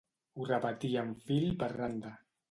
[0.35, 2.15] Ho repetíem fil per randa.